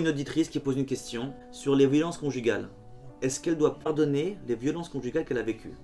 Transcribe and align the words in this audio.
Une 0.00 0.08
auditrice 0.08 0.48
qui 0.48 0.58
pose 0.58 0.76
une 0.76 0.86
question 0.86 1.34
sur 1.52 1.76
les 1.76 1.86
violences 1.86 2.18
conjugales. 2.18 2.68
Est-ce 3.22 3.38
qu'elle 3.38 3.56
doit 3.56 3.78
pardonner 3.78 4.36
les 4.48 4.56
violences 4.56 4.88
conjugales 4.88 5.24
qu'elle 5.24 5.38
a 5.38 5.44
vécues? 5.44 5.74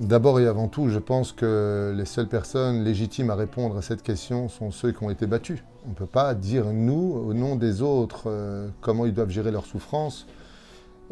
D'abord 0.00 0.40
et 0.40 0.46
avant 0.46 0.68
tout, 0.68 0.88
je 0.88 0.98
pense 0.98 1.32
que 1.32 1.92
les 1.94 2.06
seules 2.06 2.30
personnes 2.30 2.82
légitimes 2.82 3.28
à 3.28 3.34
répondre 3.34 3.76
à 3.76 3.82
cette 3.82 4.02
question 4.02 4.48
sont 4.48 4.70
ceux 4.70 4.90
qui 4.90 5.04
ont 5.04 5.10
été 5.10 5.26
battus. 5.26 5.62
On 5.84 5.90
ne 5.90 5.94
peut 5.94 6.06
pas 6.06 6.34
dire, 6.34 6.72
nous, 6.72 7.12
au 7.12 7.34
nom 7.34 7.56
des 7.56 7.82
autres, 7.82 8.22
euh, 8.28 8.70
comment 8.80 9.04
ils 9.04 9.12
doivent 9.12 9.28
gérer 9.28 9.50
leur 9.50 9.66
souffrance, 9.66 10.26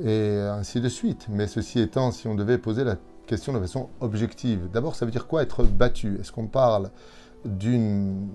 et 0.03 0.39
ainsi 0.39 0.81
de 0.81 0.89
suite. 0.89 1.27
Mais 1.29 1.47
ceci 1.47 1.81
étant, 1.81 2.11
si 2.11 2.27
on 2.27 2.35
devait 2.35 2.57
poser 2.57 2.85
la 2.85 2.97
question 3.27 3.53
de 3.53 3.59
façon 3.61 3.91
objective, 4.01 4.71
d'abord, 4.73 4.95
ça 4.95 5.05
veut 5.05 5.13
dire 5.13 5.27
quoi 5.27 5.43
être 5.43 5.63
battu? 5.65 6.17
Est-ce 6.19 6.33
qu'on 6.33 6.47
parle 6.47 6.91
d'une 7.45 8.31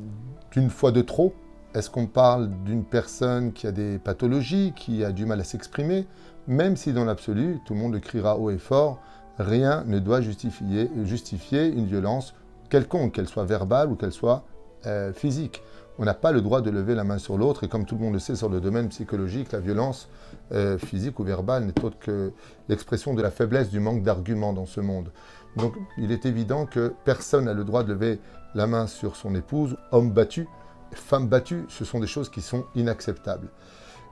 fois 0.70 0.92
de 0.92 1.02
trop? 1.02 1.34
Est-ce 1.78 1.92
qu'on 1.92 2.08
parle 2.08 2.50
d'une 2.66 2.84
personne 2.84 3.54
qui 3.54 3.68
a 3.68 3.72
des 3.72 4.00
pathologies, 4.00 4.74
qui 4.76 5.04
a 5.04 5.12
du 5.12 5.28
mal 5.28 5.40
à 5.40 5.44
s'exprimer? 5.44 6.08
Même 6.48 6.76
si 6.76 6.92
dans 6.92 7.06
l'absolu, 7.06 7.60
tout 7.66 7.76
le 7.76 7.80
monde 7.80 7.94
le 7.94 8.00
criera 8.00 8.38
haut 8.38 8.50
et 8.50 8.58
fort, 8.58 9.00
rien 9.38 9.84
ne 9.86 10.00
doit 10.00 10.22
justifier, 10.22 11.68
une 11.68 11.86
violence 11.86 12.34
quelconque, 12.70 13.14
qu'elle 13.14 13.28
soit 13.28 13.46
verbale 13.46 13.92
ou 13.92 13.96
qu'elle 13.96 14.12
soit 14.12 14.44
euh, 14.88 15.14
physique. 15.14 15.62
On 16.00 16.06
n'a 16.06 16.16
pas 16.16 16.32
le 16.32 16.42
droit 16.42 16.62
de 16.62 16.72
lever 16.72 16.96
la 16.96 17.04
main 17.04 17.20
sur 17.20 17.38
l'autre, 17.38 17.64
et 17.64 17.68
comme 17.68 17.86
tout 17.86 17.96
le 17.96 18.02
monde 18.02 18.14
le 18.14 18.20
sait 18.20 18.36
sur 18.36 18.50
le 18.50 18.60
domaine 18.60 18.90
psychologique, 18.90 19.52
la 19.52 19.60
violence 19.60 20.10
euh, 20.54 20.80
physique 20.80 21.20
ou 21.20 21.24
verbale 21.24 21.66
n'est 21.66 21.84
autre 21.84 22.00
que 22.00 22.32
l'expression 22.70 23.14
de 23.14 23.22
la 23.22 23.30
faiblesse, 23.30 23.70
du 23.70 23.80
manque 23.80 24.02
d'arguments 24.02 24.54
dans 24.54 24.66
ce 24.66 24.82
monde. 24.82 25.12
Donc 25.58 25.76
il 26.00 26.12
est 26.12 26.26
évident 26.26 26.66
que 26.66 26.94
personne 27.06 27.46
n'a 27.46 27.54
le 27.54 27.64
droit 27.64 27.84
de 27.84 27.94
lever 27.94 28.20
la 28.56 28.66
main 28.66 28.88
sur 28.88 29.16
son 29.16 29.36
épouse, 29.36 29.78
homme 29.92 30.12
battu, 30.12 30.48
femmes 30.92 31.28
battues, 31.28 31.66
ce 31.70 31.86
sont 31.86 32.00
des 32.00 32.08
choses 32.08 32.30
qui 32.30 32.42
sont 32.42 32.66
inacceptables. 32.76 33.50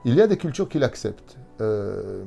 Il 0.04 0.14
y 0.14 0.20
a 0.20 0.28
des 0.28 0.36
cultures 0.36 0.68
qui 0.68 0.78
l'acceptent. 0.78 1.36
Euh, 1.60 2.22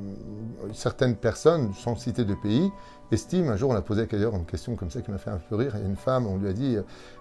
certaines 0.74 1.16
personnes, 1.16 1.74
sans 1.74 1.96
citer 1.96 2.26
de 2.26 2.34
pays, 2.34 2.72
estiment, 3.12 3.52
un 3.52 3.56
jour 3.56 3.70
on 3.70 3.76
a 3.76 3.82
posé 3.82 4.06
d'ailleurs 4.06 4.36
une 4.36 4.46
question 4.46 4.76
comme 4.76 4.90
ça 4.90 5.02
qui 5.02 5.12
m'a 5.12 5.18
fait 5.18 5.30
un 5.30 5.38
peu 5.38 5.56
rire, 5.56 5.76
a 5.76 5.80
une 5.80 5.96
femme, 5.96 6.28
on 6.28 6.38
lui 6.38 6.50
a 6.50 6.54
dit, 6.54 6.78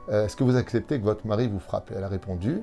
euh, 0.08 0.25
est-ce 0.25 0.36
que 0.36 0.42
vous 0.42 0.56
acceptez 0.56 0.98
que 0.98 1.05
votre 1.05 1.27
mari 1.27 1.47
vous 1.47 1.61
frappe? 1.61 1.92
Et 1.92 1.94
elle 1.97 2.02
a 2.02 2.08
répondu, 2.08 2.62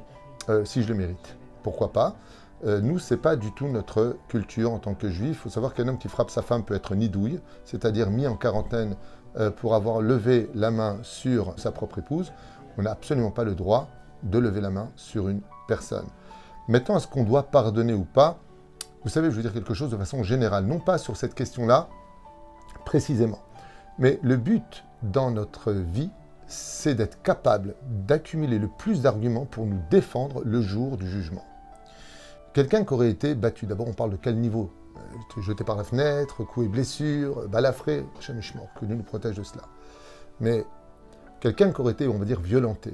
euh, 0.50 0.66
si 0.66 0.84
je 0.84 0.89
le 0.89 0.95
mérite. 0.95 1.38
Pourquoi 1.64 1.92
pas? 1.92 2.16
Nous, 2.64 2.98
ce 2.98 3.14
n'est 3.14 3.20
pas 3.20 3.36
du 3.36 3.52
tout 3.52 3.67
notre 3.67 4.17
culture 4.28 4.72
en 4.72 4.80
tant 4.80 4.95
que 4.95 5.09
juif. 5.09 5.32
Il 5.32 5.36
faut 5.36 5.50
savoir 5.50 5.76
qu'un 5.76 5.88
homme 5.88 6.00
qui 6.00 6.08
frappe 6.08 6.32
sa 6.32 6.42
femme 6.42 6.64
peut 6.64 6.73
être 6.73 6.95
nidouille, 6.95 7.39
c'est-à-dire 7.64 8.09
mis 8.09 8.26
en 8.26 8.36
quarantaine 8.38 8.95
pour 9.58 9.76
avoir 9.76 10.02
levé 10.02 10.50
la 10.56 10.72
main 10.72 10.98
sur 11.04 11.54
sa 11.58 11.72
propre 11.72 12.00
épouse. 12.00 12.32
On 12.78 12.84
n'a 12.84 12.92
absolument 12.92 13.30
pas 13.30 13.44
le 13.44 13.54
droit 13.54 13.89
de 14.26 14.38
lever 14.40 14.62
la 14.62 14.70
main 14.70 14.92
sur 14.95 15.30
une 15.30 15.42
personne. 15.68 16.08
Maintenant, 16.68 16.98
est-ce 16.98 17.08
qu'on 17.08 17.23
doit 17.23 17.44
pardonner 17.44 17.94
ou 17.94 18.04
pas 18.04 18.40
Vous 19.04 19.09
savez, 19.09 19.30
je 19.32 19.36
veux 19.36 19.42
dire 19.42 19.54
quelque 19.54 19.73
chose 19.73 19.92
de 19.92 19.98
façon 19.98 20.23
générale, 20.23 20.66
non 20.66 20.80
pas 20.80 20.98
sur 20.98 21.16
cette 21.16 21.36
question-là 21.36 21.88
précisément. 22.86 23.40
Mais 23.98 24.20
le 24.23 24.38
but 24.38 24.84
dans 25.04 25.32
notre 25.32 25.72
vie, 25.72 26.09
c'est 26.48 26.95
d'être 26.95 27.22
capable 27.22 27.76
d'accumuler 27.84 28.59
le 28.59 28.67
plus 28.67 29.02
d'arguments 29.02 29.45
pour 29.45 29.66
nous 29.66 29.80
défendre 29.90 30.42
le 30.44 30.62
jour 30.62 30.98
du 30.98 31.08
jugement. 31.08 31.45
Quelqu'un 32.54 32.86
qui 32.86 32.94
aurait 32.94 33.10
été 33.10 33.36
battu, 33.36 33.66
d'abord 33.66 33.88
on 33.88 33.94
parle 33.94 34.12
de 34.12 34.17
quel 34.17 34.38
niveau? 34.38 34.72
Euh, 34.98 35.42
Jeté 35.42 35.64
par 35.64 35.76
la 35.76 35.84
fenêtre, 35.84 36.44
coup 36.44 36.64
et 36.64 36.67
blessure, 36.67 37.48
balafré, 37.50 38.06
mort, 38.56 38.70
que 38.80 38.86
Dieu 38.86 38.95
nous 38.95 39.04
protège 39.04 39.36
de 39.36 39.44
cela. 39.44 39.64
Mais 40.39 40.66
quelqu'un 41.39 41.72
qui 41.72 41.82
aurait 41.82 41.94
été, 41.94 42.08
on 42.08 42.17
va 42.17 42.26
dire, 42.26 42.39
violenté, 42.39 42.94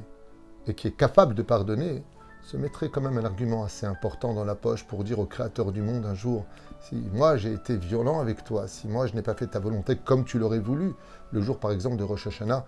et 0.68 0.74
qui 0.74 0.88
est 0.88 0.98
capable 0.98 1.34
de 1.36 1.42
pardonner, 1.42 2.04
se 2.44 2.58
mettrait 2.58 2.90
quand 2.90 3.02
même 3.02 3.18
un 3.18 3.26
argument 3.26 3.64
assez 3.64 3.86
important 3.86 4.34
dans 4.34 4.44
la 4.44 4.56
poche 4.56 4.86
pour 4.86 5.04
dire 5.04 5.20
au 5.20 5.26
Créateur 5.26 5.72
du 5.72 5.82
monde 5.82 6.06
un 6.06 6.16
jour, 6.16 6.46
si 6.80 6.96
moi 7.14 7.38
j'ai 7.38 7.54
été 7.54 7.78
violent 7.78 8.20
avec 8.20 8.44
toi, 8.44 8.68
si 8.68 8.88
moi 8.88 9.06
je 9.06 9.14
n'ai 9.14 9.22
pas 9.22 9.36
fait 9.36 9.48
ta 9.48 9.60
volonté 9.60 9.96
comme 9.96 10.26
tu 10.26 10.40
l'aurais 10.40 10.60
voulu, 10.60 10.94
le 11.32 11.42
jour 11.42 11.60
par 11.60 11.72
exemple 11.72 11.98
de 11.98 12.04
Rosh 12.04 12.28
Hashanah, 12.28 12.66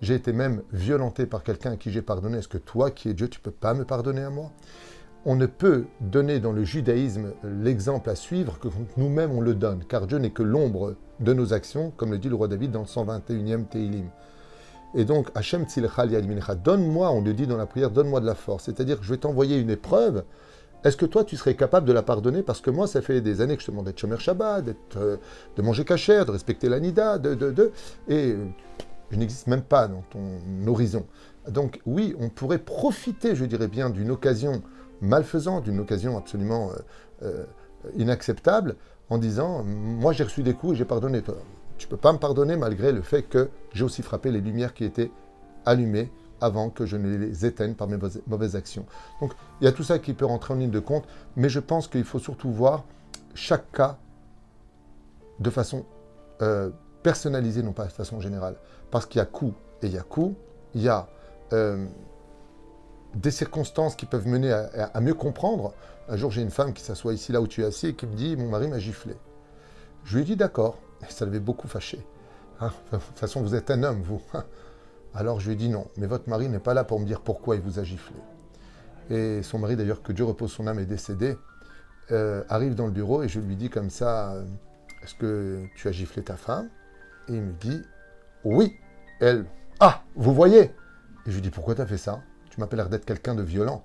j'ai 0.00 0.14
été 0.14 0.32
même 0.32 0.62
violenté 0.72 1.26
par 1.26 1.42
quelqu'un 1.42 1.72
à 1.72 1.76
qui 1.76 1.90
j'ai 1.90 2.02
pardonné, 2.02 2.38
est-ce 2.38 2.48
que 2.48 2.58
toi 2.58 2.90
qui 2.90 3.08
es 3.08 3.14
Dieu, 3.14 3.28
tu 3.28 3.40
peux 3.40 3.50
pas 3.50 3.74
me 3.74 3.84
pardonner 3.84 4.22
à 4.22 4.30
moi? 4.30 4.52
On 5.24 5.34
ne 5.34 5.46
peut 5.46 5.86
donner 6.00 6.38
dans 6.38 6.52
le 6.52 6.62
judaïsme 6.62 7.32
l'exemple 7.42 8.10
à 8.10 8.14
suivre 8.14 8.60
que 8.60 8.68
nous-mêmes 8.96 9.32
on 9.32 9.40
le 9.40 9.54
donne, 9.54 9.84
car 9.88 10.06
Dieu 10.06 10.18
n'est 10.18 10.30
que 10.30 10.44
l'ombre 10.44 10.94
de 11.18 11.32
nos 11.32 11.52
actions, 11.52 11.92
comme 11.96 12.12
le 12.12 12.18
dit 12.18 12.28
le 12.28 12.36
roi 12.36 12.46
David 12.46 12.70
dans 12.70 12.82
le 12.82 12.86
121e 12.86 13.66
Teilim. 13.66 14.08
Et 14.94 15.04
donc, 15.04 15.28
Hachem 15.34 15.66
donne-moi, 16.64 17.10
on 17.10 17.20
le 17.20 17.34
dit 17.34 17.46
dans 17.46 17.56
la 17.56 17.66
prière, 17.66 17.90
donne-moi 17.90 18.20
de 18.20 18.26
la 18.26 18.34
force. 18.34 18.64
C'est-à-dire 18.64 18.98
je 19.02 19.10
vais 19.10 19.18
t'envoyer 19.18 19.58
une 19.58 19.70
épreuve. 19.70 20.24
Est-ce 20.84 20.96
que 20.96 21.06
toi, 21.06 21.24
tu 21.24 21.36
serais 21.36 21.54
capable 21.54 21.86
de 21.86 21.92
la 21.92 22.02
pardonner? 22.02 22.42
Parce 22.42 22.60
que 22.60 22.70
moi, 22.70 22.86
ça 22.86 23.02
fait 23.02 23.20
des 23.20 23.40
années 23.40 23.56
que 23.56 23.60
je 23.62 23.66
te 23.66 23.70
demande 23.72 23.86
d'être 23.86 23.98
Shomer 23.98 24.18
Shabbat, 24.18 24.64
euh, 24.96 25.16
de 25.56 25.62
manger 25.62 25.84
cachère, 25.84 26.26
de 26.26 26.30
respecter 26.30 26.68
la 26.68 26.78
Nida, 26.78 27.18
de, 27.18 27.34
de, 27.34 27.50
de 27.50 27.72
et 28.08 28.32
euh, 28.32 28.46
je 29.10 29.16
n'existe 29.16 29.48
même 29.48 29.62
pas 29.62 29.88
dans 29.88 30.02
ton 30.10 30.40
horizon. 30.66 31.06
Donc, 31.48 31.80
oui, 31.86 32.14
on 32.20 32.28
pourrait 32.28 32.58
profiter, 32.58 33.34
je 33.34 33.44
dirais 33.44 33.68
bien, 33.68 33.90
d'une 33.90 34.10
occasion 34.10 34.62
malfaisante, 35.00 35.64
d'une 35.64 35.80
occasion 35.80 36.16
absolument 36.16 36.70
euh, 37.22 37.44
inacceptable, 37.96 38.76
en 39.08 39.18
disant 39.18 39.62
Moi, 39.64 40.12
j'ai 40.12 40.24
reçu 40.24 40.42
des 40.42 40.54
coups 40.54 40.74
et 40.74 40.76
j'ai 40.76 40.84
pardonné. 40.84 41.22
Toi, 41.22 41.36
tu 41.78 41.86
ne 41.86 41.90
peux 41.90 41.96
pas 41.96 42.12
me 42.12 42.18
pardonner 42.18 42.56
malgré 42.56 42.92
le 42.92 43.02
fait 43.02 43.22
que 43.22 43.50
j'ai 43.72 43.84
aussi 43.84 44.02
frappé 44.02 44.30
les 44.30 44.40
lumières 44.40 44.74
qui 44.74 44.84
étaient 44.84 45.10
allumées 45.64 46.10
avant 46.40 46.70
que 46.70 46.86
je 46.86 46.96
ne 46.96 47.16
les 47.16 47.46
éteigne 47.46 47.74
par 47.74 47.88
mes 47.88 47.98
mauvaises 48.26 48.56
actions. 48.56 48.86
Donc 49.20 49.32
il 49.60 49.64
y 49.64 49.68
a 49.68 49.72
tout 49.72 49.82
ça 49.82 49.98
qui 49.98 50.12
peut 50.12 50.26
rentrer 50.26 50.54
en 50.54 50.58
ligne 50.58 50.70
de 50.70 50.80
compte, 50.80 51.04
mais 51.34 51.48
je 51.48 51.60
pense 51.60 51.88
qu'il 51.88 52.04
faut 52.04 52.18
surtout 52.18 52.50
voir 52.50 52.84
chaque 53.34 53.70
cas 53.72 53.98
de 55.40 55.50
façon 55.50 55.84
euh, 56.42 56.70
personnalisée, 57.02 57.62
non 57.62 57.72
pas 57.72 57.86
de 57.86 57.92
façon 57.92 58.20
générale. 58.20 58.56
Parce 58.90 59.06
qu'il 59.06 59.18
y 59.18 59.22
a 59.22 59.26
coup 59.26 59.54
et 59.82 59.86
il 59.86 59.92
y 59.92 59.98
a 59.98 60.02
coup, 60.02 60.34
il 60.74 60.82
y 60.82 60.88
a 60.88 61.08
euh, 61.52 61.86
des 63.14 63.30
circonstances 63.30 63.96
qui 63.96 64.06
peuvent 64.06 64.26
mener 64.26 64.52
à, 64.52 64.90
à 64.92 65.00
mieux 65.00 65.14
comprendre. 65.14 65.72
Un 66.08 66.16
jour, 66.16 66.30
j'ai 66.30 66.42
une 66.42 66.50
femme 66.50 66.72
qui 66.72 66.82
s'assoit 66.82 67.14
ici, 67.14 67.32
là 67.32 67.40
où 67.40 67.46
tu 67.46 67.62
es 67.62 67.64
assis, 67.64 67.88
et 67.88 67.94
qui 67.94 68.06
me 68.06 68.14
dit 68.14 68.36
Mon 68.36 68.48
mari 68.48 68.68
m'a 68.68 68.78
giflé. 68.78 69.14
Je 70.04 70.16
lui 70.16 70.22
ai 70.22 70.24
dit 70.24 70.36
D'accord, 70.36 70.78
ça 71.08 71.24
l'avait 71.24 71.40
beaucoup 71.40 71.68
fâché. 71.68 72.04
Hein, 72.60 72.72
de 72.92 72.98
toute 72.98 73.18
façon, 73.18 73.42
vous 73.42 73.54
êtes 73.54 73.70
un 73.70 73.82
homme, 73.82 74.02
vous. 74.02 74.22
Alors 75.14 75.40
je 75.40 75.46
lui 75.46 75.54
ai 75.54 75.56
dit 75.56 75.68
non, 75.68 75.86
mais 75.96 76.06
votre 76.06 76.28
mari 76.28 76.48
n'est 76.48 76.58
pas 76.58 76.74
là 76.74 76.84
pour 76.84 77.00
me 77.00 77.06
dire 77.06 77.20
pourquoi 77.20 77.56
il 77.56 77.62
vous 77.62 77.78
a 77.78 77.84
giflé. 77.84 78.16
Et 79.08 79.42
son 79.42 79.58
mari, 79.58 79.76
d'ailleurs, 79.76 80.02
que 80.02 80.12
Dieu 80.12 80.24
repose 80.24 80.52
son 80.52 80.66
âme, 80.66 80.78
est 80.78 80.86
décédé, 80.86 81.38
euh, 82.10 82.42
arrive 82.48 82.74
dans 82.74 82.86
le 82.86 82.92
bureau 82.92 83.22
et 83.22 83.28
je 83.28 83.40
lui 83.40 83.56
dis 83.56 83.70
comme 83.70 83.90
ça, 83.90 84.32
euh, 84.32 84.44
est-ce 85.02 85.14
que 85.14 85.64
tu 85.76 85.88
as 85.88 85.92
giflé 85.92 86.22
ta 86.22 86.36
femme? 86.36 86.68
Et 87.28 87.34
il 87.34 87.42
me 87.42 87.52
dit, 87.52 87.82
oui. 88.44 88.76
Elle, 89.20 89.46
ah, 89.80 90.02
vous 90.14 90.34
voyez? 90.34 90.62
Et 91.26 91.30
je 91.30 91.32
lui 91.32 91.40
dis, 91.40 91.50
pourquoi 91.50 91.74
tu 91.74 91.80
as 91.80 91.86
fait 91.86 91.98
ça? 91.98 92.20
Tu 92.50 92.60
m'appelles 92.60 92.78
l'air 92.78 92.88
d'être 92.88 93.04
quelqu'un 93.04 93.34
de 93.34 93.42
violent. 93.42 93.84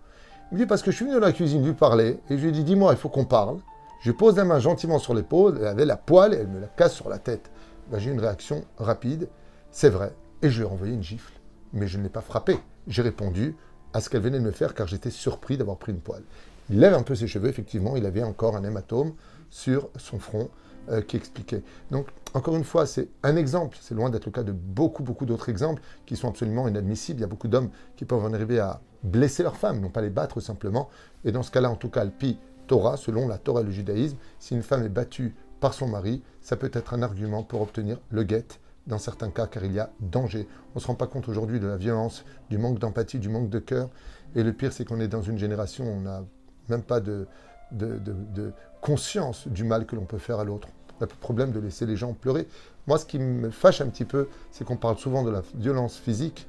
Il 0.51 0.55
me 0.55 0.63
dit, 0.63 0.67
parce 0.67 0.81
que 0.81 0.91
je 0.91 0.97
suis 0.97 1.05
venu 1.05 1.16
dans 1.16 1.25
la 1.25 1.31
cuisine 1.31 1.63
lui 1.66 1.73
parler, 1.73 2.19
et 2.29 2.38
je 2.38 2.41
lui 2.41 2.49
ai 2.49 2.51
dit, 2.51 2.63
dis-moi, 2.63 2.91
il 2.93 2.97
faut 2.97 3.09
qu'on 3.09 3.25
parle. 3.25 3.59
Je 4.01 4.12
pose 4.12 4.35
la 4.35 4.45
main 4.45 4.57
gentiment 4.57 4.97
sur 4.97 5.13
l'épaule, 5.13 5.59
elle 5.59 5.67
avait 5.67 5.85
la 5.85 5.95
poêle 5.95 6.34
et 6.34 6.38
elle 6.38 6.47
me 6.47 6.59
la 6.59 6.66
casse 6.66 6.95
sur 6.95 7.07
la 7.07 7.19
tête. 7.19 7.51
Ben, 7.91 8.00
j'ai 8.00 8.09
une 8.09 8.19
réaction 8.19 8.66
rapide, 8.79 9.29
c'est 9.69 9.89
vrai, 9.89 10.16
et 10.41 10.50
je 10.50 10.57
lui 10.57 10.66
ai 10.66 10.67
renvoyé 10.67 10.91
une 10.91 11.03
gifle. 11.03 11.34
Mais 11.72 11.88
je 11.88 12.00
ne 12.00 12.03
l'ai 12.03 12.09
pas 12.09 12.22
frappé. 12.22 12.57
J'ai 12.88 13.03
répondu 13.03 13.56
à 13.94 14.01
ce 14.01 14.09
qu'elle 14.09 14.23
venait 14.23 14.40
de 14.40 14.44
me 14.44 14.50
faire 14.50 14.73
car 14.73 14.88
j'étais 14.88 15.11
surpris 15.11 15.56
d'avoir 15.56 15.78
pris 15.78 15.91
une 15.91 16.00
poêle. 16.00 16.23
Il 16.72 16.79
lève 16.79 16.95
un 16.95 17.03
peu 17.03 17.13
ses 17.13 17.28
cheveux, 17.28 17.47
effectivement, 17.47 17.95
il 17.95 18.07
avait 18.07 18.23
encore 18.23 18.56
un 18.56 18.63
hématome 18.63 19.13
sur 19.51 19.90
son 19.97 20.17
front 20.17 20.50
euh, 20.90 21.03
qui 21.03 21.16
expliquait. 21.16 21.61
Donc, 21.91 22.07
encore 22.34 22.56
une 22.56 22.63
fois, 22.63 22.88
c'est 22.88 23.07
un 23.22 23.35
exemple, 23.35 23.78
c'est 23.79 23.94
loin 23.94 24.09
d'être 24.09 24.25
le 24.25 24.31
cas 24.31 24.41
de 24.41 24.51
beaucoup, 24.51 25.03
beaucoup 25.03 25.28
d'autres 25.28 25.50
exemples 25.50 25.84
qui 26.07 26.16
sont 26.16 26.28
absolument 26.28 26.67
inadmissibles. 26.67 27.19
Il 27.19 27.22
y 27.22 27.25
a 27.25 27.28
beaucoup 27.28 27.50
d'hommes 27.50 27.69
qui 27.95 28.06
peuvent 28.06 28.25
en 28.25 28.34
arriver 28.34 28.59
à 28.59 28.81
blesser 29.03 29.44
leurs 29.44 29.57
femmes, 29.57 29.79
non 29.79 29.90
pas 29.90 30.01
les 30.01 30.09
battre 30.09 30.40
simplement. 30.40 30.90
Et 31.23 31.31
dans 31.31 31.44
ce 31.44 31.51
cas-là, 31.51 31.69
en 31.69 31.75
tout 31.75 31.90
cas, 31.90 32.03
le 32.03 32.09
pi 32.09 32.40
Torah, 32.72 32.96
selon 32.96 33.28
la 33.28 33.38
Torah 33.38 33.59
et 33.59 33.64
le 33.66 33.72
judaïsme, 33.72 34.16
si 34.40 34.56
une 34.56 34.64
femme 34.64 34.82
est 34.85 34.88
battue 34.88 35.35
par 35.59 35.73
son 35.73 35.90
mari, 35.90 36.23
ça 36.40 36.56
peut 36.56 36.72
être 36.72 36.94
un 36.94 37.02
argument 37.02 37.44
pour 37.44 37.59
obtenir 37.62 37.97
le 38.12 38.23
guet 38.23 38.46
dans 38.88 38.97
certains 38.97 39.29
cas, 39.29 39.46
car 39.46 39.66
il 39.66 39.73
y 39.73 39.79
a 39.79 39.90
danger. 40.00 40.47
On 40.73 40.76
ne 40.76 40.79
se 40.79 40.88
rend 40.88 40.96
pas 40.96 41.08
compte 41.08 41.28
aujourd'hui 41.28 41.59
de 41.59 41.68
la 41.68 41.76
violence, 41.76 42.23
du 42.50 42.58
manque 42.58 42.79
d'empathie, 42.79 43.20
du 43.20 43.28
manque 43.28 43.50
de 43.50 43.59
cœur. 43.59 43.90
Et 44.35 44.44
le 44.44 44.53
pire, 44.53 44.72
c'est 44.72 44.85
qu'on 44.85 45.02
est 45.02 45.09
dans 45.09 45.22
une 45.22 45.38
génération 45.38 45.84
où 45.84 45.90
on 45.90 46.00
n'a 46.00 46.23
même 46.70 46.82
pas 46.82 47.02
de, 47.02 47.28
de, 47.73 48.53
conscience 48.79 49.50
du 49.50 49.66
mal 49.66 49.85
que 49.85 49.97
l'on 49.97 50.06
peut 50.06 50.18
faire 50.18 50.40
à 50.40 50.46
l'autre. 50.46 50.70
De 51.02 51.06
problème 51.08 51.52
de 51.52 51.59
laisser 51.59 51.85
les 51.85 51.97
gens 51.97 52.14
pleurer. 52.14 52.47
Moi, 52.88 52.97
ce 52.97 53.06
qui 53.06 53.20
me 53.20 53.50
fâche 53.50 53.82
un 53.82 53.88
petit 53.88 54.06
peu, 54.06 54.29
c'est 54.50 54.64
qu'on 54.64 54.78
parle 54.78 54.97
souvent 54.97 55.23
de 55.23 55.29
la 55.29 55.44
violence 55.56 55.97
physique, 55.97 56.47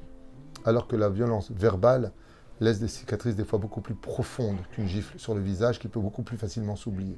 alors 0.63 0.87
que 0.87 0.95
la 0.95 1.09
violence 1.09 1.51
verbale, 1.51 2.13
laisse 2.61 2.79
des 2.79 2.87
cicatrices 2.87 3.35
des 3.35 3.45
fois 3.45 3.59
beaucoup 3.59 3.81
plus 3.81 3.95
profondes 3.95 4.57
qu'une 4.71 4.87
gifle 4.87 5.17
sur 5.19 5.35
le 5.35 5.41
visage 5.41 5.79
qui 5.79 5.87
peut 5.87 5.99
beaucoup 5.99 6.23
plus 6.23 6.37
facilement 6.37 6.75
s'oublier. 6.75 7.17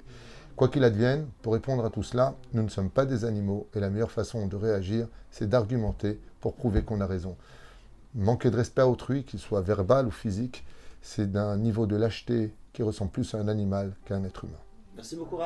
Quoi 0.56 0.70
qu'il 0.70 0.84
advienne, 0.84 1.28
pour 1.42 1.54
répondre 1.54 1.84
à 1.84 1.90
tout 1.90 2.04
cela, 2.04 2.36
nous 2.54 2.64
ne 2.64 2.70
sommes 2.70 2.90
pas 2.90 3.06
des 3.06 3.26
animaux 3.26 3.68
et 3.76 3.80
la 3.80 3.90
meilleure 3.90 4.12
façon 4.12 4.48
de 4.48 4.56
réagir, 4.56 5.08
c'est 5.30 5.50
d'argumenter 5.50 6.20
pour 6.40 6.54
prouver 6.54 6.84
qu'on 6.84 7.02
a 7.02 7.06
raison. 7.06 7.36
Manquer 8.14 8.52
de 8.52 8.56
respect 8.56 8.82
à 8.82 8.88
autrui, 8.88 9.26
qu'il 9.26 9.40
soit 9.40 9.62
verbal 9.62 10.08
ou 10.08 10.12
physique, 10.12 10.66
c'est 11.02 11.30
d'un 11.30 11.58
niveau 11.58 11.86
de 11.86 11.98
lâcheté 11.98 12.54
qui 12.72 12.84
ressemble 12.84 13.12
plus 13.12 13.34
à 13.36 13.40
un 13.40 13.50
animal 13.50 13.94
qu'à 14.06 14.16
un 14.16 14.24
être 14.24 14.46
humain. 14.46 14.54
Merci 14.96 15.18
beaucoup. 15.18 15.38